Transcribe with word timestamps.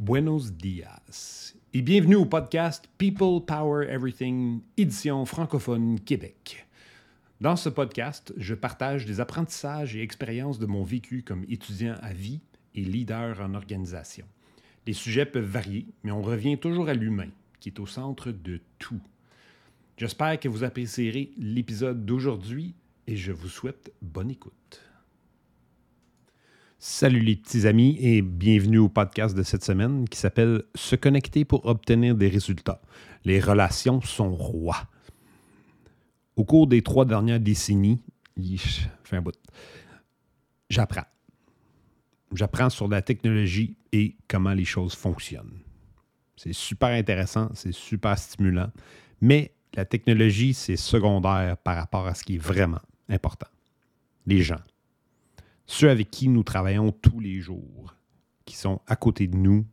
Buenos 0.00 0.52
dias 0.54 1.54
et 1.74 1.82
bienvenue 1.82 2.16
au 2.16 2.24
podcast 2.24 2.88
People 2.96 3.44
Power 3.46 3.86
Everything, 3.86 4.62
édition 4.78 5.26
francophone 5.26 6.00
Québec. 6.00 6.66
Dans 7.42 7.54
ce 7.54 7.68
podcast, 7.68 8.32
je 8.38 8.54
partage 8.54 9.04
des 9.04 9.20
apprentissages 9.20 9.94
et 9.94 10.00
expériences 10.00 10.58
de 10.58 10.64
mon 10.64 10.84
vécu 10.84 11.22
comme 11.22 11.44
étudiant 11.50 11.96
à 12.00 12.14
vie 12.14 12.40
et 12.74 12.80
leader 12.80 13.42
en 13.42 13.52
organisation. 13.52 14.24
Les 14.86 14.94
sujets 14.94 15.26
peuvent 15.26 15.44
varier, 15.44 15.86
mais 16.02 16.12
on 16.12 16.22
revient 16.22 16.56
toujours 16.56 16.88
à 16.88 16.94
l'humain, 16.94 17.28
qui 17.60 17.68
est 17.68 17.78
au 17.78 17.86
centre 17.86 18.32
de 18.32 18.58
tout. 18.78 19.02
J'espère 19.98 20.40
que 20.40 20.48
vous 20.48 20.64
apprécierez 20.64 21.30
l'épisode 21.36 22.06
d'aujourd'hui 22.06 22.74
et 23.06 23.16
je 23.16 23.32
vous 23.32 23.50
souhaite 23.50 23.92
bonne 24.00 24.30
écoute. 24.30 24.80
Salut 26.82 27.20
les 27.20 27.36
petits 27.36 27.66
amis 27.66 27.98
et 28.00 28.22
bienvenue 28.22 28.78
au 28.78 28.88
podcast 28.88 29.36
de 29.36 29.42
cette 29.42 29.62
semaine 29.62 30.08
qui 30.08 30.18
s'appelle 30.18 30.62
Se 30.74 30.96
connecter 30.96 31.44
pour 31.44 31.66
obtenir 31.66 32.14
des 32.14 32.28
résultats. 32.28 32.80
Les 33.26 33.38
relations 33.38 34.00
sont 34.00 34.34
rois. 34.34 34.88
Au 36.36 36.44
cours 36.46 36.66
des 36.66 36.80
trois 36.80 37.04
dernières 37.04 37.38
décennies, 37.38 38.00
j'apprends. 40.70 41.04
J'apprends 42.32 42.70
sur 42.70 42.88
la 42.88 43.02
technologie 43.02 43.76
et 43.92 44.16
comment 44.26 44.54
les 44.54 44.64
choses 44.64 44.94
fonctionnent. 44.94 45.58
C'est 46.34 46.54
super 46.54 46.88
intéressant, 46.88 47.50
c'est 47.52 47.74
super 47.74 48.16
stimulant, 48.16 48.70
mais 49.20 49.52
la 49.74 49.84
technologie, 49.84 50.54
c'est 50.54 50.76
secondaire 50.76 51.58
par 51.58 51.76
rapport 51.76 52.06
à 52.06 52.14
ce 52.14 52.24
qui 52.24 52.36
est 52.36 52.42
vraiment 52.42 52.80
important. 53.10 53.48
Les 54.24 54.40
gens 54.40 54.62
ceux 55.70 55.88
avec 55.88 56.10
qui 56.10 56.26
nous 56.26 56.42
travaillons 56.42 56.90
tous 56.90 57.20
les 57.20 57.40
jours, 57.40 57.94
qui 58.44 58.56
sont 58.56 58.80
à 58.88 58.96
côté 58.96 59.28
de 59.28 59.36
nous, 59.36 59.64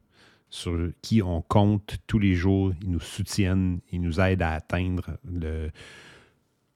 sur 0.47 0.91
qui 1.01 1.23
on 1.23 1.41
compte 1.41 1.97
tous 2.05 2.19
les 2.19 2.35
jours, 2.35 2.71
ils 2.83 2.91
nous 2.91 2.99
soutiennent, 2.99 3.79
ils 3.91 3.99
nous 3.99 4.19
aident 4.19 4.43
à 4.43 4.51
atteindre 4.51 5.17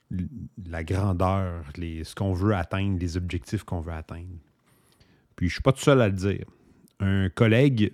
la 0.10 0.84
grandeur, 0.84 1.66
ce 1.76 2.16
qu'on 2.16 2.34
veut 2.34 2.56
atteindre, 2.56 2.98
les 3.00 3.16
objectifs 3.16 3.64
qu'on 3.64 3.80
veut 3.80 3.94
atteindre. 3.94 4.40
Puis 5.36 5.50
je 5.50 5.52
ne 5.52 5.56
suis 5.56 5.62
pas 5.62 5.72
tout 5.72 5.84
seul 5.84 6.02
à 6.02 6.08
le 6.08 6.16
dire. 6.16 6.46
Un 7.00 7.30
collègue 7.30 7.94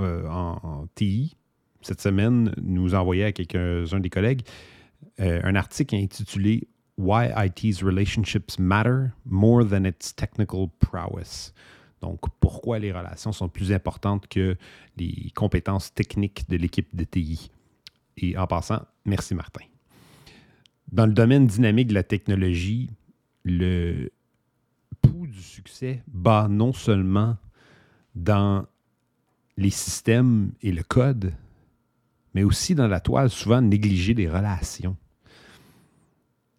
euh, 0.00 0.26
en, 0.26 0.86
TI, 0.94 1.36
cette 1.82 2.00
semaine, 2.00 2.54
nous 2.62 2.94
envoyait 2.94 3.24
à 3.24 3.32
quelqu'un 3.32 3.84
des 3.98 4.10
collègues 4.10 4.42
euh, 5.20 5.38
un 5.44 5.54
article 5.54 5.96
intitulé 5.96 6.66
Why 6.98 7.30
IT's 7.36 7.82
Relationships 7.82 8.58
Matter 8.58 9.12
More 9.24 9.66
Than 9.66 9.84
Its 9.84 10.14
Technical 10.14 10.68
Prowess. 10.78 11.54
Donc, 12.00 12.20
pourquoi 12.40 12.78
les 12.78 12.92
relations 12.92 13.32
sont 13.32 13.48
plus 13.48 13.72
importantes 13.72 14.26
que 14.26 14.56
les 14.96 15.32
compétences 15.34 15.94
techniques 15.94 16.48
de 16.48 16.56
l'équipe 16.56 16.94
de 16.94 17.04
TI. 17.04 17.50
Et 18.16 18.36
en 18.36 18.46
passant, 18.46 18.82
merci 19.04 19.34
Martin. 19.34 19.64
Dans 20.90 21.06
le 21.06 21.12
domaine 21.12 21.46
dynamique 21.46 21.88
de 21.88 21.94
la 21.94 22.02
technologie, 22.02 22.90
le 23.44 24.10
pouls 25.00 25.26
du 25.26 25.40
succès 25.40 26.02
bat 26.08 26.48
non 26.50 26.72
seulement 26.72 27.36
dans 28.14 28.66
les 29.56 29.70
systèmes 29.70 30.52
et 30.60 30.72
le 30.72 30.82
code, 30.82 31.32
mais 32.34 32.42
aussi 32.42 32.74
dans 32.74 32.88
la 32.88 33.00
toile 33.00 33.30
souvent 33.30 33.62
négligée 33.62 34.14
des 34.14 34.28
relations. 34.28 34.96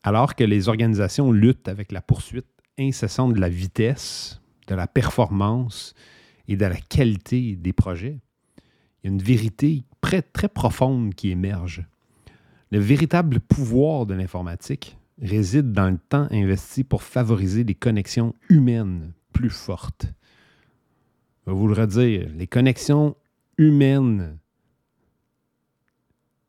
Alors 0.03 0.35
que 0.35 0.43
les 0.43 0.67
organisations 0.67 1.31
luttent 1.31 1.69
avec 1.69 1.93
la 1.93 2.01
poursuite 2.01 2.47
incessante 2.77 3.33
de 3.33 3.39
la 3.39 3.47
vitesse, 3.47 4.41
de 4.67 4.75
la 4.75 4.85
performance 4.85 5.93
et 6.49 6.57
de 6.57 6.65
la 6.65 6.75
qualité 6.75 7.55
des 7.55 7.71
projets, 7.71 8.19
il 9.03 9.07
y 9.07 9.07
a 9.07 9.13
une 9.13 9.21
vérité 9.21 9.85
très, 10.01 10.21
très 10.21 10.49
profonde 10.49 11.15
qui 11.15 11.29
émerge. 11.29 11.85
Le 12.71 12.79
véritable 12.79 13.39
pouvoir 13.39 14.05
de 14.05 14.13
l'informatique 14.13 14.97
réside 15.21 15.71
dans 15.71 15.89
le 15.89 15.97
temps 15.97 16.27
investi 16.31 16.83
pour 16.83 17.03
favoriser 17.03 17.63
des 17.63 17.75
connexions 17.75 18.35
humaines 18.49 19.13
plus 19.31 19.49
fortes. 19.49 20.07
Je 21.45 21.51
vais 21.51 21.57
vous 21.57 21.67
le 21.67 21.75
redire, 21.75 22.29
les 22.35 22.47
connexions 22.47 23.15
humaines, 23.57 24.37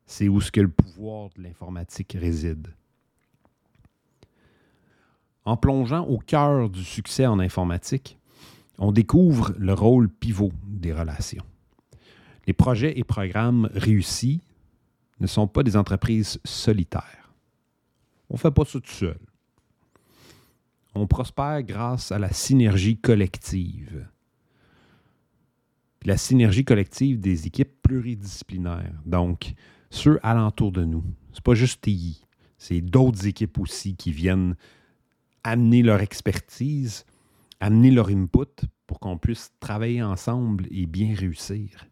c'est 0.05 0.27
où 0.27 0.41
ce 0.41 0.51
que 0.51 0.61
le 0.61 0.69
pouvoir 0.69 1.29
de 1.37 1.43
l'informatique 1.43 2.17
réside. 2.19 2.67
En 5.45 5.57
plongeant 5.57 6.05
au 6.05 6.17
cœur 6.17 6.69
du 6.69 6.83
succès 6.83 7.27
en 7.27 7.39
informatique, 7.39 8.17
on 8.79 8.91
découvre 8.91 9.53
le 9.57 9.73
rôle 9.73 10.09
pivot 10.09 10.51
des 10.67 10.91
relations. 10.91 11.45
Les 12.47 12.53
projets 12.53 12.97
et 12.97 13.03
programmes 13.03 13.69
réussis 13.73 14.41
ne 15.19 15.27
sont 15.27 15.47
pas 15.47 15.63
des 15.63 15.77
entreprises 15.77 16.39
solitaires. 16.43 17.31
On 18.29 18.35
ne 18.35 18.39
fait 18.39 18.51
pas 18.51 18.65
ça 18.65 18.79
tout 18.79 18.91
seul. 18.91 19.17
On 20.95 21.07
prospère 21.07 21.61
grâce 21.63 22.11
à 22.11 22.19
la 22.19 22.31
synergie 22.31 22.97
collective. 22.97 24.07
La 26.05 26.17
synergie 26.17 26.65
collective 26.65 27.19
des 27.19 27.47
équipes 27.47 27.81
pluridisciplinaires, 27.81 28.93
donc 29.05 29.53
ceux 29.89 30.19
alentour 30.23 30.71
de 30.71 30.83
nous. 30.83 31.03
Ce 31.31 31.37
n'est 31.37 31.43
pas 31.43 31.55
juste 31.55 31.81
TI, 31.81 32.25
c'est 32.57 32.81
d'autres 32.81 33.27
équipes 33.27 33.59
aussi 33.59 33.95
qui 33.95 34.11
viennent 34.11 34.55
amener 35.45 35.83
leur 35.83 36.01
expertise, 36.01 37.05
amener 37.59 37.91
leur 37.91 38.09
input 38.09 38.65
pour 38.87 38.99
qu'on 38.99 39.19
puisse 39.19 39.53
travailler 39.59 40.01
ensemble 40.01 40.65
et 40.71 40.87
bien 40.87 41.13
réussir. 41.15 41.85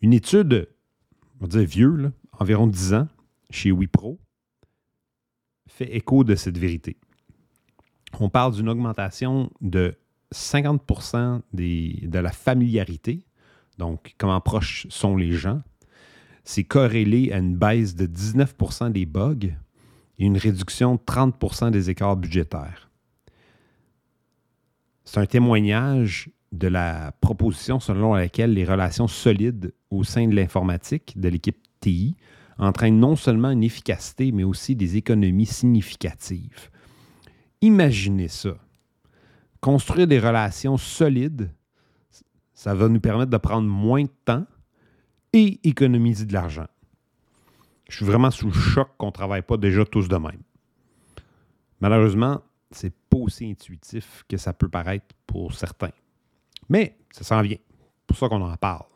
Une 0.00 0.12
étude, 0.12 0.68
on 1.40 1.46
va 1.46 1.48
dire 1.48 1.68
vieux, 1.68 2.12
environ 2.38 2.68
10 2.68 2.94
ans, 2.94 3.08
chez 3.50 3.72
Wipro, 3.72 4.20
fait 5.66 5.96
écho 5.96 6.22
de 6.22 6.36
cette 6.36 6.58
vérité. 6.58 6.96
On 8.20 8.28
parle 8.28 8.54
d'une 8.54 8.68
augmentation 8.68 9.50
de 9.60 9.96
50% 10.32 11.42
de 11.52 12.18
la 12.18 12.30
familiarité, 12.30 13.26
donc 13.78 14.14
comment 14.16 14.40
proches 14.40 14.86
sont 14.90 15.16
les 15.16 15.32
gens. 15.32 15.60
C'est 16.44 16.64
corrélé 16.64 17.32
à 17.32 17.38
une 17.38 17.56
baisse 17.56 17.96
de 17.96 18.06
19% 18.06 18.92
des 18.92 19.06
bugs 19.06 19.56
et 20.18 20.26
une 20.26 20.36
réduction 20.36 20.94
de 20.94 21.00
30% 21.00 21.70
des 21.70 21.90
écarts 21.90 22.16
budgétaires. 22.16 22.90
C'est 25.04 25.20
un 25.20 25.26
témoignage 25.26 26.30
de 26.52 26.68
la 26.68 27.12
proposition 27.20 27.80
selon 27.80 28.14
laquelle 28.14 28.54
les 28.54 28.64
relations 28.64 29.08
solides 29.08 29.74
au 29.90 30.04
sein 30.04 30.28
de 30.28 30.34
l'informatique 30.34 31.18
de 31.18 31.28
l'équipe 31.28 31.58
TI 31.80 32.16
entraînent 32.58 32.98
non 32.98 33.16
seulement 33.16 33.50
une 33.50 33.64
efficacité, 33.64 34.30
mais 34.32 34.44
aussi 34.44 34.76
des 34.76 34.96
économies 34.96 35.46
significatives. 35.46 36.70
Imaginez 37.60 38.28
ça. 38.28 38.56
Construire 39.60 40.06
des 40.06 40.18
relations 40.18 40.76
solides, 40.76 41.50
ça 42.52 42.74
va 42.74 42.88
nous 42.88 43.00
permettre 43.00 43.30
de 43.30 43.36
prendre 43.36 43.68
moins 43.68 44.02
de 44.02 44.10
temps 44.24 44.46
et 45.32 45.58
économiser 45.64 46.26
de 46.26 46.32
l'argent. 46.32 46.66
Je 47.88 47.96
suis 47.96 48.04
vraiment 48.04 48.30
sous 48.30 48.46
le 48.46 48.52
choc 48.52 48.88
qu'on 48.96 49.06
ne 49.06 49.12
travaille 49.12 49.42
pas 49.42 49.56
déjà 49.56 49.84
tous 49.84 50.08
de 50.08 50.16
même. 50.16 50.42
Malheureusement, 51.80 52.42
c'est 52.70 52.94
pas 53.10 53.18
aussi 53.18 53.50
intuitif 53.50 54.24
que 54.28 54.36
ça 54.36 54.52
peut 54.52 54.68
paraître 54.68 55.14
pour 55.26 55.54
certains. 55.54 55.92
Mais 56.68 56.96
ça 57.10 57.24
s'en 57.24 57.42
vient. 57.42 57.58
C'est 57.58 58.06
pour 58.06 58.16
ça 58.16 58.28
qu'on 58.28 58.42
en 58.42 58.56
parle. 58.56 58.86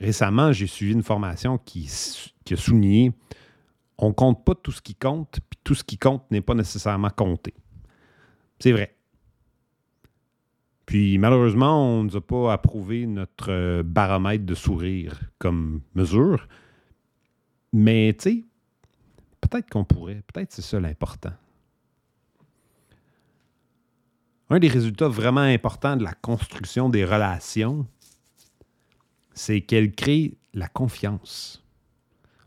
Récemment, 0.00 0.52
j'ai 0.52 0.66
suivi 0.66 0.92
une 0.92 1.02
formation 1.02 1.58
qui, 1.58 1.88
a 2.50 2.56
souligné 2.56 3.12
on 3.98 4.08
ne 4.08 4.12
compte 4.12 4.44
pas 4.44 4.56
tout 4.56 4.72
ce 4.72 4.82
qui 4.82 4.96
compte, 4.96 5.38
puis 5.48 5.60
tout 5.62 5.74
ce 5.76 5.84
qui 5.84 5.96
compte 5.96 6.28
n'est 6.30 6.40
pas 6.40 6.54
nécessairement 6.54 7.10
compté. 7.10 7.54
C'est 8.58 8.72
vrai. 8.72 8.96
Puis 10.86 11.18
malheureusement, 11.18 11.86
on 11.86 12.02
ne 12.02 12.08
nous 12.08 12.16
a 12.16 12.20
pas 12.20 12.52
approuvé 12.52 13.06
notre 13.06 13.82
baromètre 13.82 14.44
de 14.44 14.54
sourire 14.54 15.20
comme 15.38 15.82
mesure, 15.94 16.48
mais 17.72 18.14
tu 18.18 18.22
sais, 18.22 18.44
peut-être 19.40 19.70
qu'on 19.70 19.84
pourrait, 19.84 20.22
peut-être 20.32 20.52
c'est 20.52 20.62
ça 20.62 20.80
l'important. 20.80 21.32
Un 24.50 24.58
des 24.58 24.68
résultats 24.68 25.08
vraiment 25.08 25.40
importants 25.40 25.96
de 25.96 26.04
la 26.04 26.12
construction 26.12 26.90
des 26.90 27.04
relations, 27.04 27.86
c'est 29.32 29.62
qu'elle 29.62 29.92
crée 29.92 30.36
la 30.52 30.68
confiance. 30.68 31.64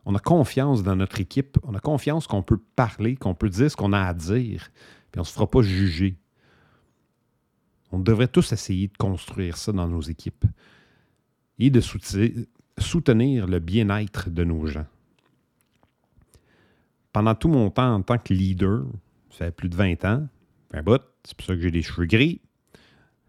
On 0.06 0.14
a 0.14 0.20
confiance 0.20 0.84
dans 0.84 0.96
notre 0.96 1.20
équipe, 1.20 1.58
on 1.64 1.74
a 1.74 1.80
confiance 1.80 2.28
qu'on 2.28 2.44
peut 2.44 2.60
parler, 2.76 3.16
qu'on 3.16 3.34
peut 3.34 3.50
dire 3.50 3.72
ce 3.72 3.76
qu'on 3.76 3.92
a 3.92 4.02
à 4.02 4.14
dire, 4.14 4.70
puis 5.12 5.20
on 5.20 5.22
ne 5.22 5.26
se 5.26 5.34
fera 5.34 5.50
pas 5.50 5.64
juger. 5.64 6.20
On 7.92 7.98
devrait 7.98 8.28
tous 8.28 8.52
essayer 8.52 8.88
de 8.88 8.98
construire 8.98 9.58
ça 9.58 9.72
dans 9.72 9.88
nos 9.88 10.02
équipes 10.02 10.46
et 11.58 11.72
de 11.72 11.82
soutenir 11.82 13.48
le 13.48 13.60
bien-être 13.60 14.30
de 14.30 14.44
nos 14.44 14.68
gens 14.68 14.86
pendant 17.16 17.34
tout 17.34 17.48
mon 17.48 17.70
temps 17.70 17.96
en 17.96 18.02
tant 18.02 18.18
que 18.18 18.34
leader, 18.34 18.84
ça 19.30 19.46
fait 19.46 19.52
plus 19.52 19.70
de 19.70 19.76
20 19.78 20.04
ans, 20.04 20.28
c'est 20.74 21.38
pour 21.38 21.46
ça 21.46 21.56
que 21.56 21.62
j'ai 21.62 21.72
des 21.72 21.82
cheveux 21.82 22.08
gris. 22.08 22.42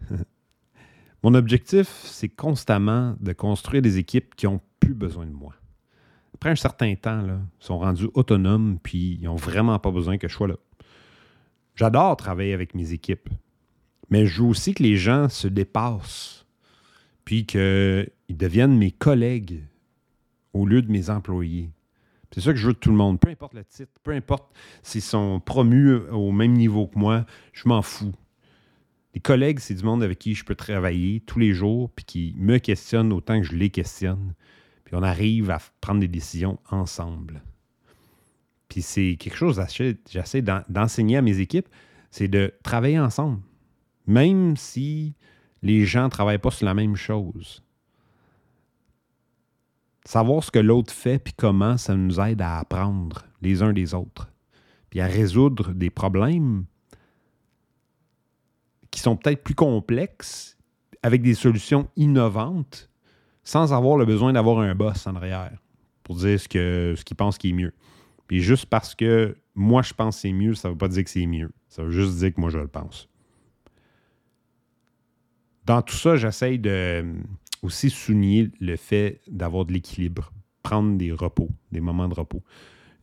Mon 1.23 1.35
objectif, 1.35 1.87
c'est 2.03 2.29
constamment 2.29 3.15
de 3.21 3.33
construire 3.33 3.83
des 3.83 3.99
équipes 3.99 4.35
qui 4.35 4.47
n'ont 4.47 4.61
plus 4.81 4.95
besoin 4.95 5.25
de 5.25 5.31
moi. 5.31 5.55
Après 6.35 6.51
un 6.51 6.57
certain 6.57 6.97
temps, 6.97 7.23
là, 7.23 7.39
ils 7.61 7.65
sont 7.65 7.79
rendus 7.79 8.09
autonomes, 8.15 8.81
puis 8.83 9.19
ils 9.21 9.27
n'ont 9.27 9.37
vraiment 9.37 9.79
pas 9.79 9.93
besoin 9.93 10.19
que 10.19 10.27
je 10.27 10.35
sois 10.35 10.49
là. 10.49 10.57
J'adore 11.77 12.17
travailler 12.17 12.55
avec 12.55 12.75
mes 12.75 12.93
équipes, 12.93 13.29
mais 14.11 14.27
je 14.27 14.43
veux 14.43 14.49
aussi 14.49 14.75
que 14.75 14.83
les 14.83 14.97
gens 14.97 15.29
se 15.29 15.47
dépassent, 15.47 16.45
puis 17.25 17.47
qu'ils 17.47 18.11
deviennent 18.31 18.77
mes 18.77 18.91
collègues 18.91 19.63
au 20.55 20.67
lieu 20.67 20.83
de 20.83 20.91
mes 20.91 21.09
employés. 21.09 21.71
C'est 22.33 22.41
ça 22.41 22.53
que 22.53 22.59
je 22.59 22.67
veux 22.67 22.73
de 22.75 22.79
tout 22.79 22.91
le 22.91 22.97
monde. 22.97 23.19
Peu 23.21 23.31
importe 23.31 23.55
le 23.55 23.65
titre, 23.65 23.93
peu 24.03 24.13
importe 24.13 24.55
s'ils 24.83 25.03
sont 25.03 25.41
promus 25.41 25.95
au 26.11 26.33
même 26.33 26.53
niveau 26.53 26.87
que 26.87 26.99
moi, 26.99 27.25
je 27.53 27.69
m'en 27.69 27.83
fous. 27.83 28.15
Les 29.15 29.21
collègues, 29.21 29.61
c'est 29.61 29.75
du 29.75 29.83
monde 29.83 30.03
avec 30.03 30.19
qui 30.19 30.35
je 30.35 30.45
peux 30.45 30.55
travailler 30.55 31.21
tous 31.21 31.39
les 31.39 31.55
jours, 31.55 31.91
puis 31.91 32.05
qui 32.05 32.35
me 32.37 32.59
questionnent 32.59 33.13
autant 33.13 33.41
que 33.41 33.47
je 33.47 33.55
les 33.55 33.71
questionne. 33.71 34.35
Puis 34.85 34.95
on 34.95 35.03
arrive 35.03 35.51
à 35.51 35.59
prendre 35.81 36.01
des 36.01 36.09
décisions 36.09 36.59
ensemble. 36.71 37.43
Puis 38.69 38.83
c'est 38.83 39.17
quelque 39.19 39.37
chose 39.37 39.57
que 39.57 39.97
j'essaie 40.11 40.43
d'enseigner 40.43 41.17
à 41.17 41.23
mes 41.23 41.41
équipes, 41.41 41.69
c'est 42.11 42.29
de 42.29 42.53
travailler 42.63 42.99
ensemble. 42.99 43.41
Même 44.07 44.57
si 44.57 45.15
les 45.63 45.87
gens 45.87 46.05
ne 46.05 46.11
travaillent 46.11 46.39
pas 46.39 46.51
sur 46.51 46.67
la 46.67 46.75
même 46.75 46.97
chose. 46.97 47.63
Savoir 50.07 50.45
ce 50.45 50.53
que 50.53 50.61
l'autre 50.61 50.95
fait 50.95 51.19
puis 51.19 51.35
comment, 51.37 51.77
ça 51.77 51.97
nous 51.97 52.21
aide 52.21 52.41
à 52.41 52.59
apprendre 52.59 53.25
les 53.43 53.63
uns 53.63 53.73
des 53.73 53.93
autres. 53.93 54.31
Puis 54.89 55.01
à 55.01 55.07
résoudre 55.07 55.73
des 55.73 55.91
problèmes 55.91 56.65
qui 58.93 59.01
sont 59.01 59.17
peut-être 59.17 59.43
plus 59.43 59.57
complexes 59.57 60.57
avec 61.03 61.23
des 61.23 61.35
solutions 61.35 61.89
innovantes 61.97 62.89
sans 63.43 63.73
avoir 63.73 63.97
le 63.97 64.05
besoin 64.05 64.33
d'avoir 64.33 64.61
un 64.61 64.77
boss 64.77 65.09
en 65.09 65.17
arrière 65.17 65.59
pour 66.05 66.15
dire 66.15 66.41
ce 66.41 66.47
qu'il 66.47 66.97
ce 66.97 67.05
qu'il 67.05 67.17
pense 67.17 67.37
qui 67.37 67.51
est 67.51 67.53
mieux. 67.53 67.73
Puis 68.29 68.41
juste 68.41 68.67
parce 68.67 68.95
que 68.95 69.37
moi 69.57 69.83
je 69.83 69.93
pense 69.93 70.15
que 70.17 70.21
c'est 70.23 70.33
mieux, 70.33 70.55
ça 70.55 70.69
ne 70.69 70.75
veut 70.75 70.79
pas 70.79 70.89
dire 70.89 71.03
que 71.03 71.11
c'est 71.11 71.27
mieux. 71.27 71.51
Ça 71.69 71.83
veut 71.83 71.91
juste 71.91 72.17
dire 72.19 72.33
que 72.33 72.41
moi 72.41 72.51
je 72.51 72.59
le 72.59 72.69
pense. 72.69 73.09
Dans 75.65 75.83
tout 75.83 75.97
ça, 75.97 76.15
j'essaye 76.15 76.61
de 76.61 77.05
aussi 77.63 77.91
souligner 77.91 78.51
le 78.61 78.77
fait 78.77 79.21
d'avoir 79.29 79.65
de 79.65 79.73
l'équilibre, 79.73 80.33
prendre 80.63 80.97
des 80.97 81.13
repos, 81.13 81.49
des 81.73 81.81
moments 81.81 82.09
de 82.09 82.15
repos. 82.15 82.43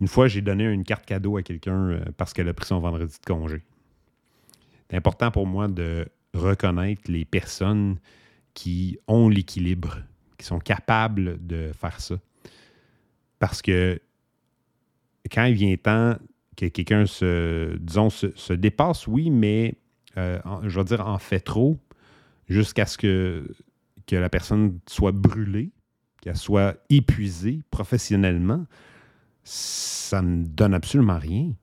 Une 0.02 0.08
fois, 0.08 0.28
j'ai 0.28 0.42
donné 0.42 0.66
une 0.66 0.84
carte 0.84 1.06
cadeau 1.06 1.38
à 1.38 1.44
quelqu'un 1.44 1.90
euh, 1.90 2.06
parce 2.18 2.34
qu'elle 2.34 2.50
a 2.50 2.54
pris 2.54 2.68
son 2.68 2.80
vendredi 2.80 3.14
de 3.14 3.26
congé. 3.26 3.62
C'est 4.90 4.98
important 4.98 5.32
pour 5.32 5.48
moi 5.48 5.68
de 5.68 6.08
reconnaître 6.34 7.04
les 7.10 7.26
personnes 7.26 7.98
qui 8.54 8.98
ont 9.08 9.30
l'équilibre, 9.30 10.00
qui 10.38 10.46
sont 10.46 10.60
capables 10.60 11.46
de 11.46 11.72
faire 11.74 12.00
ça. 12.00 12.16
Parce 13.40 13.62
que 13.62 14.00
quand 15.32 15.46
il 15.46 15.56
vient 15.56 15.76
temps 15.78 16.16
que 16.56 16.68
quelqu'un 16.68 17.06
se, 17.06 17.76
disons, 17.78 18.10
se, 18.10 18.54
dépasse, 18.54 19.08
oui, 19.08 19.30
mais 19.30 19.76
euh, 20.18 20.40
je 20.64 20.80
veux 20.80 20.86
dire, 20.86 21.08
en 21.08 21.18
fait 21.18 21.40
trop, 21.40 21.78
jusqu'à 22.48 22.86
ce 22.86 22.98
que 22.98 23.48
que 24.08 24.16
la 24.16 24.30
personne 24.30 24.80
soit 24.88 25.12
brûlée, 25.12 25.72
qu'elle 26.22 26.38
soit 26.38 26.78
épuisée 26.90 27.62
professionnellement, 27.72 28.66
ça 29.44 30.22
ne 30.22 30.38
me 30.38 30.46
donne 30.46 30.74
absolument 30.74 31.20
rien. 31.20 31.54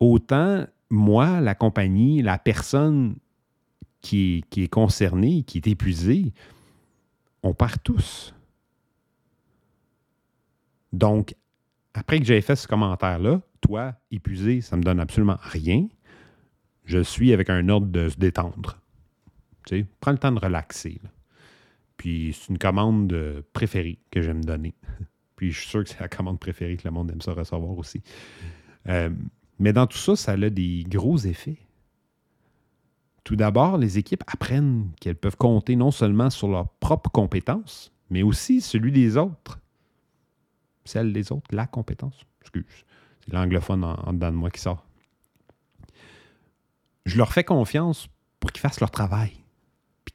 Autant, 0.00 0.66
moi, 0.90 1.40
la 1.40 1.54
compagnie, 1.54 2.22
la 2.22 2.38
personne 2.38 3.16
qui 4.00 4.44
est, 4.56 4.68
concernée, 4.68 5.42
qui 5.42 5.58
est 5.58 5.66
épuisée, 5.66 6.32
on 7.42 7.54
part 7.54 7.78
tous. 7.80 8.34
Donc, 10.92 11.34
après 11.94 12.20
que 12.20 12.24
j'ai 12.24 12.40
fait 12.40 12.56
ce 12.56 12.68
commentaire-là, 12.68 13.40
toi, 13.60 13.94
épuisé, 14.10 14.60
ça 14.60 14.76
ne 14.76 14.80
me 14.80 14.84
donne 14.84 15.00
absolument 15.00 15.38
rien. 15.40 15.88
Je 16.84 17.00
suis 17.00 17.32
avec 17.32 17.50
un 17.50 17.68
ordre 17.68 17.88
de 17.88 18.08
se 18.08 18.16
détendre. 18.16 18.78
Tu 19.66 19.80
sais, 19.80 19.86
prends 20.00 20.12
le 20.12 20.18
temps 20.18 20.30
de 20.30 20.38
relaxer. 20.38 21.00
C'est 22.06 22.48
une 22.50 22.58
commande 22.58 23.12
euh, 23.12 23.42
préférée 23.52 23.98
que 24.12 24.22
j'aime 24.22 24.44
donner. 24.44 24.74
Puis 25.36 25.50
je 25.50 25.60
suis 25.60 25.68
sûr 25.68 25.82
que 25.82 25.90
c'est 25.90 26.00
la 26.00 26.08
commande 26.08 26.38
préférée 26.38 26.76
que 26.76 26.86
le 26.86 26.92
monde 26.92 27.10
aime 27.10 27.20
ça 27.20 27.32
recevoir 27.32 27.76
aussi. 27.76 28.00
Euh, 28.88 29.10
mais 29.58 29.72
dans 29.72 29.86
tout 29.86 29.98
ça, 29.98 30.14
ça 30.14 30.32
a 30.32 30.50
des 30.50 30.84
gros 30.88 31.18
effets. 31.18 31.58
Tout 33.24 33.34
d'abord, 33.34 33.76
les 33.76 33.98
équipes 33.98 34.22
apprennent 34.28 34.92
qu'elles 35.00 35.16
peuvent 35.16 35.36
compter 35.36 35.74
non 35.74 35.90
seulement 35.90 36.30
sur 36.30 36.48
leurs 36.48 36.68
propres 36.68 37.10
compétences, 37.10 37.92
mais 38.08 38.22
aussi 38.22 38.60
celui 38.60 38.92
des 38.92 39.16
autres. 39.16 39.58
Celle 40.84 41.12
des 41.12 41.32
autres, 41.32 41.48
la 41.50 41.66
compétence. 41.66 42.24
Excuse, 42.40 42.84
c'est 43.24 43.32
l'anglophone 43.32 43.82
en, 43.82 43.94
en 43.94 44.12
dedans 44.12 44.30
de 44.30 44.36
moi 44.36 44.50
qui 44.50 44.60
sort. 44.60 44.86
Je 47.04 47.18
leur 47.18 47.32
fais 47.32 47.42
confiance 47.42 48.06
pour 48.38 48.52
qu'ils 48.52 48.60
fassent 48.60 48.80
leur 48.80 48.92
travail 48.92 49.32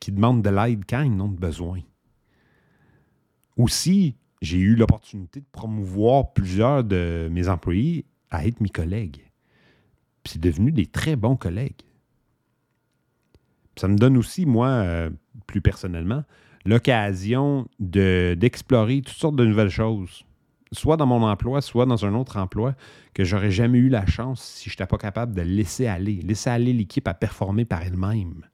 qui 0.01 0.11
demandent 0.11 0.41
de 0.41 0.49
l'aide 0.49 0.83
quand 0.89 1.03
ils 1.03 1.13
en 1.13 1.21
ont 1.21 1.29
besoin. 1.29 1.79
Aussi, 3.55 4.17
j'ai 4.41 4.57
eu 4.57 4.75
l'opportunité 4.75 5.39
de 5.39 5.45
promouvoir 5.51 6.33
plusieurs 6.33 6.83
de 6.83 7.29
mes 7.31 7.47
employés 7.47 8.05
à 8.31 8.45
être 8.45 8.59
mes 8.59 8.69
collègues. 8.69 9.21
c'est 10.25 10.41
devenu 10.41 10.71
des 10.71 10.87
très 10.87 11.15
bons 11.15 11.37
collègues. 11.37 11.83
ça 13.77 13.87
me 13.87 13.95
donne 13.95 14.17
aussi, 14.17 14.45
moi, 14.45 14.67
euh, 14.67 15.09
plus 15.47 15.61
personnellement, 15.61 16.23
l'occasion 16.65 17.67
d'explorer 17.79 19.01
toutes 19.01 19.15
sortes 19.15 19.35
de 19.35 19.45
nouvelles 19.45 19.69
choses, 19.69 20.25
soit 20.71 20.97
dans 20.97 21.05
mon 21.05 21.23
emploi, 21.23 21.61
soit 21.61 21.85
dans 21.85 22.05
un 22.05 22.13
autre 22.15 22.37
emploi, 22.37 22.75
que 23.13 23.23
j'aurais 23.23 23.51
jamais 23.51 23.79
eu 23.79 23.89
la 23.89 24.05
chance 24.05 24.41
si 24.41 24.69
je 24.69 24.73
n'étais 24.73 24.87
pas 24.87 24.97
capable 24.97 25.33
de 25.33 25.41
laisser 25.41 25.87
aller, 25.87 26.21
laisser 26.21 26.49
aller 26.49 26.73
l'équipe 26.73 27.07
à 27.07 27.13
performer 27.13 27.65
par 27.65 27.81
elle-même. 27.81 28.45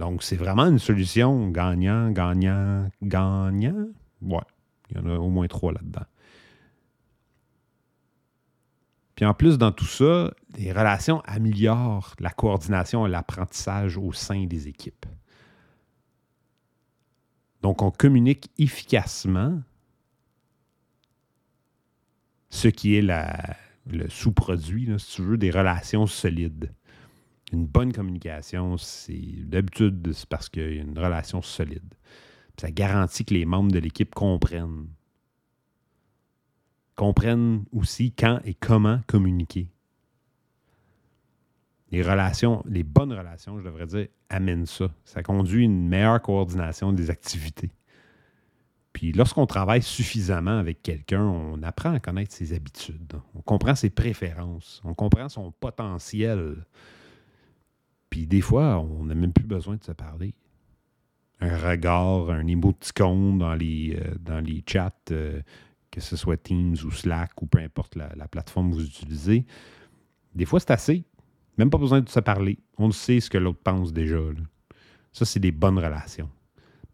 Donc, 0.00 0.22
c'est 0.22 0.36
vraiment 0.36 0.64
une 0.64 0.78
solution 0.78 1.50
gagnant, 1.50 2.10
gagnant, 2.10 2.88
gagnant? 3.02 3.86
Ouais, 4.22 4.40
il 4.88 4.96
y 4.96 4.98
en 4.98 5.06
a 5.10 5.18
au 5.18 5.28
moins 5.28 5.46
trois 5.46 5.74
là-dedans. 5.74 6.06
Puis 9.14 9.26
en 9.26 9.34
plus, 9.34 9.58
dans 9.58 9.72
tout 9.72 9.84
ça, 9.84 10.32
les 10.56 10.72
relations 10.72 11.20
améliorent 11.26 12.14
la 12.18 12.30
coordination 12.30 13.06
et 13.06 13.10
l'apprentissage 13.10 13.98
au 13.98 14.14
sein 14.14 14.46
des 14.46 14.68
équipes. 14.68 15.04
Donc, 17.60 17.82
on 17.82 17.90
communique 17.90 18.50
efficacement 18.56 19.60
ce 22.48 22.68
qui 22.68 22.94
est 22.94 23.02
le 23.02 24.08
sous-produit, 24.08 24.98
si 24.98 25.16
tu 25.16 25.22
veux, 25.22 25.36
des 25.36 25.50
relations 25.50 26.06
solides 26.06 26.72
une 27.52 27.66
bonne 27.66 27.92
communication, 27.92 28.76
c'est 28.76 29.20
d'habitude, 29.44 30.12
c'est 30.12 30.28
parce 30.28 30.48
qu'il 30.48 30.74
y 30.74 30.78
a 30.78 30.82
une 30.82 30.98
relation 30.98 31.42
solide. 31.42 31.94
ça 32.56 32.70
garantit 32.70 33.24
que 33.24 33.34
les 33.34 33.44
membres 33.44 33.72
de 33.72 33.78
l'équipe 33.78 34.14
comprennent. 34.14 34.88
Comprennent 36.94 37.64
aussi 37.72 38.12
quand 38.12 38.40
et 38.44 38.54
comment 38.54 39.00
communiquer. 39.06 39.68
Les 41.90 42.02
relations, 42.02 42.62
les 42.66 42.84
bonnes 42.84 43.12
relations, 43.12 43.58
je 43.58 43.64
devrais 43.64 43.86
dire, 43.86 44.06
amènent 44.28 44.66
ça. 44.66 44.90
Ça 45.04 45.22
conduit 45.22 45.64
une 45.64 45.88
meilleure 45.88 46.22
coordination 46.22 46.92
des 46.92 47.10
activités. 47.10 47.70
Puis 48.92 49.12
lorsqu'on 49.12 49.46
travaille 49.46 49.82
suffisamment 49.82 50.58
avec 50.58 50.82
quelqu'un, 50.82 51.24
on 51.24 51.62
apprend 51.62 51.92
à 51.92 52.00
connaître 52.00 52.34
ses 52.34 52.52
habitudes. 52.52 53.14
On 53.34 53.40
comprend 53.40 53.74
ses 53.74 53.90
préférences. 53.90 54.80
On 54.84 54.94
comprend 54.94 55.28
son 55.28 55.52
potentiel. 55.52 56.64
Puis 58.10 58.26
des 58.26 58.40
fois, 58.40 58.80
on 58.80 59.04
n'a 59.04 59.14
même 59.14 59.32
plus 59.32 59.46
besoin 59.46 59.76
de 59.76 59.84
se 59.84 59.92
parler. 59.92 60.34
Un 61.40 61.56
regard, 61.56 62.30
un 62.30 62.46
émoticône 62.46 63.38
dans 63.38 63.54
les, 63.54 63.96
euh, 63.96 64.60
chats, 64.66 64.92
euh, 65.12 65.40
que 65.90 66.00
ce 66.00 66.16
soit 66.16 66.36
Teams 66.36 66.76
ou 66.84 66.90
Slack 66.90 67.40
ou 67.40 67.46
peu 67.46 67.58
importe 67.58 67.96
la, 67.96 68.28
plateforme 68.28 68.70
que 68.70 68.74
vous 68.74 68.84
utilisez, 68.84 69.46
des 70.34 70.44
fois, 70.44 70.60
c'est 70.60 70.72
assez. 70.72 71.04
Même 71.56 71.70
pas 71.70 71.78
besoin 71.78 72.00
de 72.00 72.08
se 72.08 72.20
parler. 72.20 72.58
On 72.78 72.90
sait 72.90 73.20
ce 73.20 73.30
que 73.30 73.38
l'autre 73.38 73.60
pense 73.62 73.92
déjà. 73.92 74.18
Ça, 75.12 75.24
c'est 75.24 75.40
des 75.40 75.50
bonnes 75.50 75.78
relations. 75.78 76.30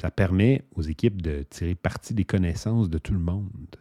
Ça 0.01 0.11
permet 0.11 0.65
aux 0.75 0.83
équipes 0.83 1.21
de 1.23 1.45
tirer 1.49 1.75
parti 1.75 2.15
des 2.15 2.25
connaissances 2.25 2.89
de 2.89 2.99
tout 2.99 3.13
le 3.13 3.19
monde. 3.19 3.77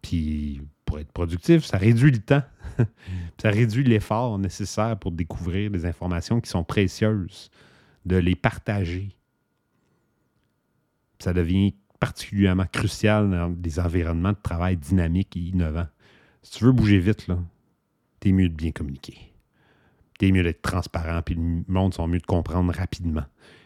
Puis 0.00 0.60
pour 0.92 1.00
être 1.00 1.12
productif, 1.12 1.64
ça 1.64 1.78
réduit 1.78 2.10
le 2.10 2.18
temps. 2.18 2.42
ça 3.40 3.48
réduit 3.48 3.82
l'effort 3.82 4.38
nécessaire 4.38 4.98
pour 4.98 5.10
découvrir 5.10 5.70
des 5.70 5.86
informations 5.86 6.38
qui 6.38 6.50
sont 6.50 6.64
précieuses, 6.64 7.50
de 8.04 8.16
les 8.16 8.34
partager. 8.34 9.16
Ça 11.18 11.32
devient 11.32 11.74
particulièrement 11.98 12.66
crucial 12.70 13.30
dans 13.30 13.48
des 13.48 13.80
environnements 13.80 14.32
de 14.32 14.42
travail 14.42 14.76
dynamiques 14.76 15.34
et 15.34 15.40
innovants. 15.40 15.88
Si 16.42 16.58
tu 16.58 16.64
veux 16.64 16.72
bouger 16.72 16.98
vite, 16.98 17.26
là, 17.26 17.38
t'es 18.20 18.32
mieux 18.32 18.50
de 18.50 18.54
bien 18.54 18.70
communiquer. 18.70 19.16
Est 20.20 20.30
mieux 20.30 20.42
d'être 20.42 20.62
transparent, 20.62 21.22
puis 21.22 21.34
le 21.34 21.64
monde 21.66 21.94
sont 21.94 22.06
mieux 22.06 22.20
de 22.20 22.26
comprendre 22.26 22.72
rapidement. 22.72 23.24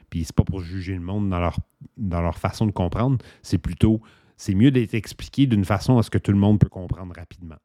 Puis 0.08 0.24
c'est 0.24 0.34
pas 0.34 0.44
pour 0.44 0.60
juger 0.60 0.94
le 0.94 1.00
monde 1.00 1.28
dans 1.28 1.40
leur, 1.40 1.58
dans 1.96 2.22
leur 2.22 2.38
façon 2.38 2.66
de 2.66 2.70
comprendre, 2.70 3.18
c'est 3.42 3.58
plutôt, 3.58 4.00
c'est 4.36 4.54
mieux 4.54 4.70
d'être 4.70 4.94
expliqué 4.94 5.46
d'une 5.46 5.64
façon 5.64 5.98
à 5.98 6.02
ce 6.02 6.10
que 6.10 6.18
tout 6.18 6.32
le 6.32 6.38
monde 6.38 6.58
peut 6.58 6.68
comprendre 6.68 7.14
rapidement. 7.16 7.56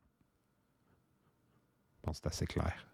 Je 1.98 2.02
pense 2.04 2.20
que 2.20 2.24
c'est 2.24 2.30
assez 2.30 2.48
clair. 2.48 2.88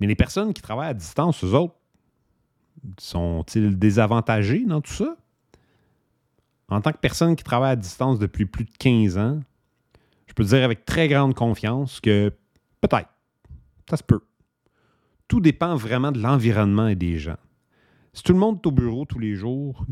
Mais 0.00 0.06
les 0.06 0.16
personnes 0.16 0.54
qui 0.54 0.62
travaillent 0.62 0.90
à 0.90 0.94
distance, 0.94 1.44
eux 1.44 1.54
autres, 1.54 1.76
sont-ils 2.98 3.78
désavantagés 3.78 4.64
dans 4.64 4.80
tout 4.80 4.92
ça? 4.92 5.16
En 6.68 6.80
tant 6.80 6.92
que 6.92 6.98
personne 6.98 7.36
qui 7.36 7.44
travaille 7.44 7.72
à 7.72 7.76
distance 7.76 8.18
depuis 8.18 8.46
plus 8.46 8.64
de 8.64 8.70
15 8.78 9.18
ans, 9.18 9.40
je 10.26 10.32
peux 10.32 10.44
dire 10.44 10.64
avec 10.64 10.84
très 10.84 11.08
grande 11.08 11.34
confiance 11.34 12.00
que 12.00 12.32
peut-être, 12.80 13.10
ça 13.88 13.96
se 13.96 14.02
peut. 14.02 14.22
Tout 15.28 15.40
dépend 15.40 15.76
vraiment 15.76 16.12
de 16.12 16.20
l'environnement 16.20 16.88
et 16.88 16.94
des 16.94 17.18
gens. 17.18 17.38
Si 18.12 18.22
tout 18.22 18.32
le 18.32 18.38
monde 18.38 18.60
est 18.62 18.66
au 18.66 18.72
bureau 18.72 19.04
tous 19.04 19.18
les 19.18 19.34
jours, 19.34 19.84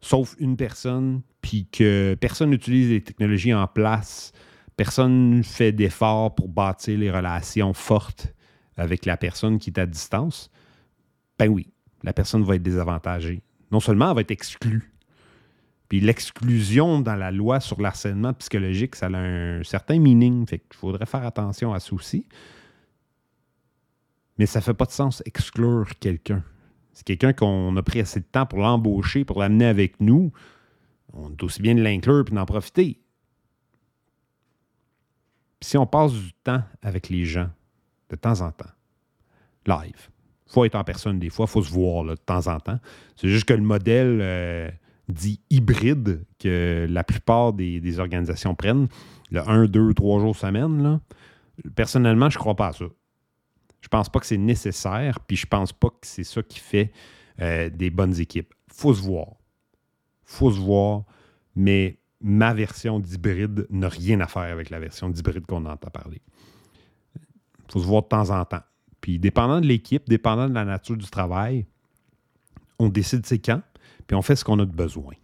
sauf 0.00 0.34
une 0.38 0.56
personne, 0.56 1.22
puis 1.42 1.66
que 1.70 2.16
personne 2.20 2.50
n'utilise 2.50 2.90
les 2.90 3.02
technologies 3.02 3.54
en 3.54 3.66
place, 3.66 4.32
personne 4.76 5.38
ne 5.38 5.42
fait 5.42 5.72
d'efforts 5.72 6.34
pour 6.34 6.48
bâtir 6.48 6.98
les 6.98 7.10
relations 7.10 7.72
fortes 7.74 8.34
avec 8.76 9.04
la 9.04 9.16
personne 9.16 9.58
qui 9.58 9.70
est 9.70 9.78
à 9.78 9.86
distance, 9.86 10.50
ben 11.38 11.48
oui, 11.48 11.70
la 12.02 12.12
personne 12.12 12.42
va 12.42 12.56
être 12.56 12.62
désavantagée. 12.62 13.42
Non 13.70 13.80
seulement 13.80 14.08
elle 14.08 14.14
va 14.14 14.20
être 14.22 14.30
exclue, 14.30 14.90
puis 15.90 16.00
l'exclusion 16.00 17.00
dans 17.00 17.16
la 17.16 17.32
loi 17.32 17.58
sur 17.58 17.80
l'harcèlement 17.80 18.32
psychologique, 18.34 18.94
ça 18.94 19.06
a 19.06 19.18
un 19.18 19.64
certain 19.64 19.98
meaning, 19.98 20.46
fait 20.46 20.60
qu'il 20.60 20.78
faudrait 20.78 21.04
faire 21.04 21.26
attention 21.26 21.74
à 21.74 21.80
ça 21.80 21.92
aussi. 21.92 22.26
Mais 24.38 24.46
ça 24.46 24.60
ne 24.60 24.62
fait 24.64 24.72
pas 24.72 24.84
de 24.84 24.92
sens 24.92 25.20
exclure 25.26 25.90
quelqu'un. 25.98 26.44
C'est 26.92 27.04
quelqu'un 27.04 27.32
qu'on 27.32 27.76
a 27.76 27.82
pris 27.82 28.00
assez 28.00 28.20
de 28.20 28.24
temps 28.24 28.46
pour 28.46 28.58
l'embaucher, 28.58 29.24
pour 29.24 29.40
l'amener 29.40 29.66
avec 29.66 30.00
nous. 30.00 30.32
On 31.12 31.30
est 31.30 31.42
aussi 31.42 31.62
bien 31.62 31.74
de 31.74 31.82
l'inclure 31.82 32.24
puis 32.24 32.34
d'en 32.34 32.46
profiter. 32.46 33.00
si 35.62 35.76
on 35.76 35.86
passe 35.86 36.12
du 36.12 36.32
temps 36.44 36.62
avec 36.82 37.08
les 37.08 37.24
gens, 37.24 37.50
de 38.08 38.16
temps 38.16 38.40
en 38.40 38.50
temps, 38.50 38.70
live, 39.66 40.08
faut 40.46 40.64
être 40.64 40.74
en 40.74 40.84
personne 40.84 41.18
des 41.18 41.30
fois, 41.30 41.46
faut 41.46 41.62
se 41.62 41.70
voir 41.70 42.04
de 42.04 42.14
temps 42.16 42.46
en 42.46 42.58
temps. 42.58 42.78
C'est 43.16 43.28
juste 43.28 43.44
que 43.44 43.52
le 43.52 43.62
modèle 43.62 44.18
euh, 44.20 44.70
dit 45.08 45.40
hybride 45.50 46.24
que 46.38 46.86
la 46.88 47.04
plupart 47.04 47.52
des, 47.52 48.00
organisations 48.00 48.54
prennent, 48.54 48.88
le 49.30 49.48
1, 49.48 49.66
2, 49.66 49.94
3 49.94 50.20
jours 50.20 50.36
semaine, 50.36 51.00
personnellement, 51.74 52.30
je 52.30 52.38
ne 52.38 52.40
crois 52.40 52.56
pas 52.56 52.68
à 52.68 52.72
ça. 52.72 52.86
Je 53.80 53.88
pense 53.88 54.08
pas 54.08 54.20
que 54.20 54.26
c'est 54.26 54.36
nécessaire, 54.38 55.20
puis 55.20 55.36
je 55.36 55.46
pense 55.46 55.72
pas 55.72 55.88
que 55.88 56.06
c'est 56.06 56.24
ça 56.24 56.42
qui 56.42 56.60
fait 56.60 56.92
euh, 57.40 57.70
des 57.70 57.90
bonnes 57.90 58.18
équipes. 58.20 58.52
faut 58.68 58.94
se 58.94 59.02
voir. 59.02 59.36
faut 60.24 60.50
se 60.50 60.58
voir, 60.58 61.04
mais 61.56 61.98
ma 62.20 62.52
version 62.52 63.00
d'hybride 63.00 63.66
n'a 63.70 63.88
rien 63.88 64.20
à 64.20 64.26
faire 64.26 64.52
avec 64.52 64.70
la 64.70 64.78
version 64.78 65.08
d'hybride 65.08 65.46
qu'on 65.46 65.64
entend 65.64 65.90
parler. 65.90 66.20
faut 67.68 67.80
se 67.80 67.86
voir 67.86 68.02
de 68.02 68.08
temps 68.08 68.30
en 68.30 68.44
temps. 68.44 68.62
Puis, 69.00 69.18
dépendant 69.18 69.60
de 69.60 69.66
l'équipe, 69.66 70.08
dépendant 70.08 70.48
de 70.48 70.54
la 70.54 70.64
nature 70.64 70.96
du 70.96 71.08
travail, 71.08 71.66
on 72.78 72.88
décide 72.88 73.24
c'est 73.24 73.38
quand, 73.38 73.62
puis 74.06 74.14
on 74.14 74.22
fait 74.22 74.36
ce 74.36 74.44
qu'on 74.44 74.58
a 74.58 74.66
de 74.66 74.72
besoin. 74.72 75.14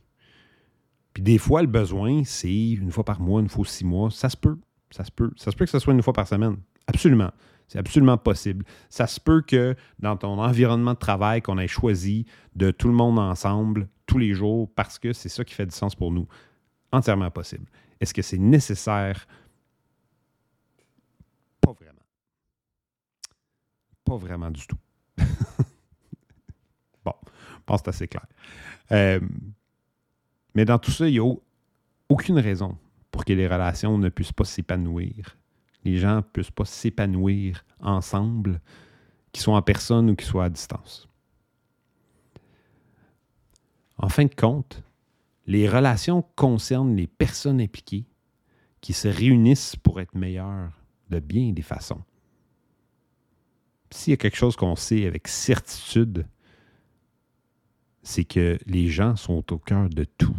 Puis 1.12 1.22
des 1.22 1.38
fois, 1.38 1.62
le 1.62 1.68
besoin, 1.68 2.24
c'est 2.24 2.72
une 2.72 2.90
fois 2.90 3.02
par 3.02 3.20
mois, 3.20 3.40
une 3.40 3.48
fois 3.48 3.64
six 3.64 3.84
mois. 3.84 4.10
Ça 4.10 4.28
se 4.28 4.36
peut. 4.36 4.58
Ça 4.90 5.02
se 5.02 5.10
peut. 5.10 5.30
Ça 5.36 5.50
se 5.50 5.56
peut 5.56 5.64
que 5.64 5.70
ce 5.70 5.78
soit 5.78 5.94
une 5.94 6.02
fois 6.02 6.12
par 6.12 6.28
semaine. 6.28 6.58
Absolument. 6.86 7.30
C'est 7.68 7.78
absolument 7.78 8.16
possible. 8.16 8.64
Ça 8.88 9.06
se 9.06 9.20
peut 9.20 9.42
que 9.42 9.74
dans 9.98 10.16
ton 10.16 10.38
environnement 10.38 10.94
de 10.94 10.98
travail, 10.98 11.42
qu'on 11.42 11.58
ait 11.58 11.66
choisi 11.68 12.26
de 12.54 12.70
tout 12.70 12.88
le 12.88 12.94
monde 12.94 13.18
ensemble, 13.18 13.88
tous 14.06 14.18
les 14.18 14.34
jours, 14.34 14.70
parce 14.74 14.98
que 14.98 15.12
c'est 15.12 15.28
ça 15.28 15.44
qui 15.44 15.54
fait 15.54 15.66
du 15.66 15.74
sens 15.74 15.94
pour 15.94 16.12
nous. 16.12 16.28
Entièrement 16.92 17.30
possible. 17.30 17.66
Est-ce 18.00 18.14
que 18.14 18.22
c'est 18.22 18.38
nécessaire? 18.38 19.26
Pas 21.60 21.72
vraiment. 21.72 22.04
Pas 24.04 24.16
vraiment 24.16 24.50
du 24.50 24.64
tout. 24.66 24.78
bon, 27.04 27.14
je 27.24 27.64
pense 27.66 27.82
que 27.82 27.84
c'est 27.86 27.96
assez 27.96 28.08
clair. 28.08 28.26
Euh, 28.92 29.20
mais 30.54 30.64
dans 30.64 30.78
tout 30.78 30.92
ça, 30.92 31.08
il 31.08 31.12
n'y 31.12 31.18
a 31.18 31.34
aucune 32.08 32.38
raison 32.38 32.78
pour 33.10 33.24
que 33.24 33.32
les 33.32 33.48
relations 33.48 33.98
ne 33.98 34.08
puissent 34.08 34.32
pas 34.32 34.44
s'épanouir. 34.44 35.36
Les 35.86 35.98
gens 35.98 36.16
ne 36.16 36.20
puissent 36.20 36.50
pas 36.50 36.64
s'épanouir 36.64 37.64
ensemble, 37.80 38.60
qu'ils 39.32 39.42
soient 39.42 39.56
en 39.56 39.62
personne 39.62 40.10
ou 40.10 40.16
qu'ils 40.16 40.28
soient 40.28 40.44
à 40.44 40.50
distance. 40.50 41.08
En 43.98 44.08
fin 44.08 44.24
de 44.24 44.34
compte, 44.34 44.82
les 45.46 45.68
relations 45.68 46.22
concernent 46.34 46.96
les 46.96 47.06
personnes 47.06 47.60
impliquées 47.60 48.04
qui 48.80 48.92
se 48.92 49.08
réunissent 49.08 49.76
pour 49.76 50.00
être 50.00 50.14
meilleures 50.14 50.72
de 51.08 51.20
bien 51.20 51.52
des 51.52 51.62
façons 51.62 52.02
s'il 53.90 54.12
y 54.12 54.14
a 54.14 54.16
quelque 54.16 54.36
chose 54.36 54.56
qu'on 54.56 54.76
sait 54.76 55.06
avec 55.06 55.28
certitude, 55.28 56.26
c'est 58.02 58.24
que 58.24 58.58
les 58.66 58.88
gens 58.88 59.16
sont 59.16 59.52
au 59.52 59.58
cœur 59.58 59.88
de 59.88 60.04
tout. 60.04 60.36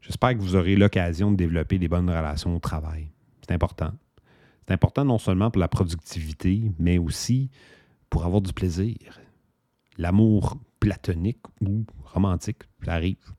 J'espère 0.00 0.34
que 0.34 0.40
vous 0.40 0.56
aurez 0.56 0.76
l'occasion 0.76 1.30
de 1.30 1.36
développer 1.36 1.78
des 1.78 1.88
bonnes 1.88 2.08
relations 2.08 2.54
au 2.54 2.58
travail. 2.58 3.10
C'est 3.42 3.54
important. 3.54 3.92
C'est 4.66 4.74
important 4.74 5.04
non 5.04 5.18
seulement 5.18 5.50
pour 5.50 5.60
la 5.60 5.68
productivité, 5.68 6.72
mais 6.78 6.98
aussi 6.98 7.50
pour 8.08 8.24
avoir 8.24 8.40
du 8.40 8.52
plaisir. 8.52 8.96
L'amour 9.98 10.56
platonique 10.80 11.42
ou 11.60 11.84
romantique, 12.04 12.62
ça 12.84 12.94
arrive. 12.94 13.34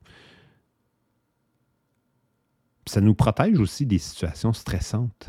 Ça 2.86 3.00
nous 3.00 3.14
protège 3.14 3.58
aussi 3.58 3.86
des 3.86 3.98
situations 3.98 4.52
stressantes. 4.52 5.28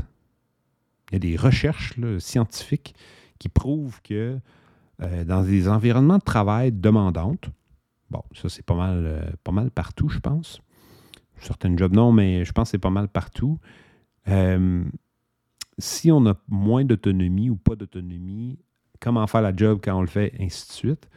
Il 1.11 1.13
y 1.13 1.15
a 1.17 1.19
des 1.19 1.35
recherches 1.35 1.93
scientifiques 2.19 2.95
qui 3.39 3.49
prouvent 3.49 4.01
que 4.01 4.39
euh, 5.01 5.23
dans 5.25 5.43
des 5.43 5.67
environnements 5.67 6.17
de 6.17 6.23
travail 6.23 6.71
demandantes, 6.71 7.49
bon, 8.09 8.23
ça 8.33 8.49
c'est 8.49 8.65
pas 8.65 8.75
mal, 8.75 9.03
euh, 9.05 9.31
pas 9.43 9.51
mal 9.51 9.71
partout, 9.71 10.09
je 10.09 10.19
pense. 10.19 10.61
Certains 11.43 11.75
jobs 11.75 11.93
non, 11.93 12.11
mais 12.11 12.45
je 12.45 12.51
pense 12.51 12.69
que 12.69 12.71
c'est 12.71 12.77
pas 12.77 12.89
mal 12.89 13.07
partout. 13.07 13.59
Euh, 14.27 14.83
si 15.77 16.11
on 16.11 16.25
a 16.25 16.35
moins 16.47 16.85
d'autonomie 16.85 17.49
ou 17.49 17.55
pas 17.55 17.75
d'autonomie, 17.75 18.59
comment 18.99 19.25
faire 19.27 19.41
la 19.41 19.55
job 19.55 19.79
quand 19.83 19.97
on 19.97 20.01
le 20.01 20.07
fait, 20.07 20.33
ainsi 20.39 20.67
de 20.67 20.73
suite? 20.73 21.09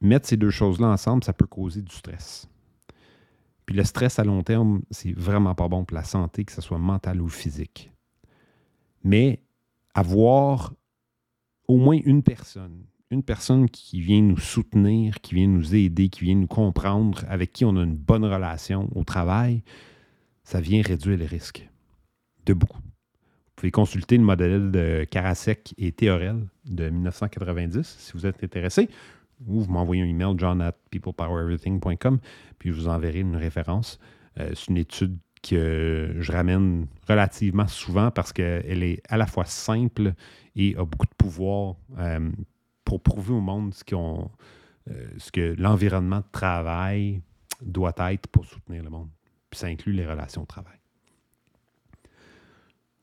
Mettre 0.00 0.26
ces 0.26 0.36
deux 0.36 0.50
choses-là 0.50 0.88
ensemble, 0.88 1.22
ça 1.24 1.32
peut 1.32 1.46
causer 1.46 1.82
du 1.82 1.94
stress. 1.94 2.48
Puis 3.66 3.76
le 3.76 3.84
stress 3.84 4.18
à 4.18 4.24
long 4.24 4.42
terme, 4.42 4.82
c'est 4.90 5.12
vraiment 5.12 5.54
pas 5.54 5.68
bon 5.68 5.84
pour 5.84 5.94
la 5.94 6.04
santé, 6.04 6.44
que 6.44 6.52
ce 6.52 6.60
soit 6.60 6.78
mentale 6.78 7.20
ou 7.20 7.28
physique 7.28 7.90
mais 9.04 9.42
avoir 9.94 10.74
au 11.68 11.76
moins 11.76 11.98
une 12.04 12.22
personne, 12.22 12.84
une 13.10 13.22
personne 13.22 13.68
qui 13.68 14.00
vient 14.00 14.22
nous 14.22 14.38
soutenir, 14.38 15.20
qui 15.20 15.34
vient 15.34 15.48
nous 15.48 15.74
aider, 15.74 16.08
qui 16.08 16.24
vient 16.24 16.36
nous 16.36 16.46
comprendre, 16.46 17.24
avec 17.28 17.52
qui 17.52 17.64
on 17.64 17.76
a 17.76 17.82
une 17.82 17.96
bonne 17.96 18.24
relation 18.24 18.88
au 18.94 19.02
travail, 19.02 19.62
ça 20.44 20.60
vient 20.60 20.82
réduire 20.82 21.18
les 21.18 21.26
risques 21.26 21.68
de 22.46 22.54
beaucoup. 22.54 22.78
Vous 22.78 23.54
pouvez 23.56 23.70
consulter 23.72 24.16
le 24.16 24.22
modèle 24.24 24.70
de 24.70 25.06
Karasek 25.10 25.74
et 25.76 25.92
Théorel 25.92 26.46
de 26.64 26.88
1990 26.88 27.96
si 27.98 28.12
vous 28.14 28.26
êtes 28.26 28.42
intéressé, 28.42 28.88
ou 29.46 29.60
vous 29.60 29.72
m'envoyez 29.72 30.02
un 30.02 30.06
email 30.06 30.34
john 30.36 30.62
at 30.62 30.76
peoplepowereverything.com, 30.90 32.20
puis 32.58 32.70
je 32.70 32.74
vous 32.74 32.88
enverrai 32.88 33.20
une 33.20 33.36
référence. 33.36 33.98
Euh, 34.38 34.52
c'est 34.54 34.68
une 34.68 34.76
étude 34.76 35.18
que 35.42 36.16
je 36.18 36.32
ramène 36.32 36.86
relativement 37.08 37.66
souvent 37.66 38.10
parce 38.10 38.32
qu'elle 38.32 38.82
est 38.82 39.02
à 39.08 39.16
la 39.16 39.26
fois 39.26 39.46
simple 39.46 40.12
et 40.54 40.74
a 40.76 40.84
beaucoup 40.84 41.06
de 41.06 41.14
pouvoir 41.16 41.76
euh, 41.98 42.30
pour 42.90 43.00
prouver 43.00 43.32
au 43.32 43.40
monde 43.40 43.72
ce, 43.72 43.84
euh, 43.94 44.26
ce 45.16 45.30
que 45.30 45.54
l'environnement 45.56 46.18
de 46.18 46.30
travail 46.32 47.22
doit 47.62 47.94
être 47.96 48.26
pour 48.26 48.44
soutenir 48.44 48.82
le 48.82 48.90
monde. 48.90 49.08
Puis 49.48 49.60
ça 49.60 49.68
inclut 49.68 49.92
les 49.92 50.04
relations 50.04 50.42
de 50.42 50.48
travail. 50.48 50.78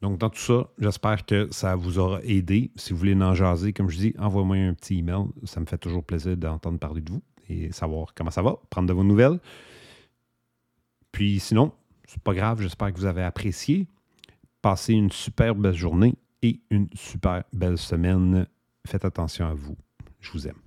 Donc, 0.01 0.17
dans 0.17 0.29
tout 0.29 0.41
ça, 0.41 0.67
j'espère 0.77 1.25
que 1.25 1.47
ça 1.51 1.77
vous 1.77 1.99
aura 1.99 2.19
aidé. 2.23 2.69
Si 2.75 2.91
vous 2.91 2.99
voulez 2.99 3.15
en 3.15 3.33
jaser, 3.33 3.71
comme 3.71 3.89
je 3.89 3.97
dis, 3.97 4.13
envoyez-moi 4.19 4.57
un 4.57 4.73
petit 4.73 4.97
email. 4.97 5.23
Ça 5.45 5.61
me 5.61 5.65
fait 5.65 5.77
toujours 5.77 6.03
plaisir 6.03 6.35
d'entendre 6.35 6.79
parler 6.79 6.99
de 6.99 7.09
vous 7.09 7.23
et 7.47 7.71
savoir 7.71 8.13
comment 8.13 8.29
ça 8.29 8.41
va, 8.41 8.57
prendre 8.69 8.89
de 8.89 8.93
vos 8.93 9.05
nouvelles. 9.05 9.39
Puis 11.13 11.39
sinon, 11.39 11.71
c'est 12.07 12.21
pas 12.21 12.33
grave, 12.33 12.61
j'espère 12.61 12.91
que 12.91 12.97
vous 12.97 13.05
avez 13.05 13.23
apprécié. 13.23 13.87
Passez 14.61 14.95
une 14.95 15.11
super 15.11 15.55
belle 15.55 15.75
journée 15.75 16.15
et 16.41 16.59
une 16.71 16.89
super 16.93 17.45
belle 17.53 17.77
semaine. 17.77 18.47
Faites 18.87 19.03
attention 19.03 19.45
à 19.45 19.53
vous. 19.53 19.75
Je 20.21 20.31
vous 20.31 20.47
aime. 20.47 20.66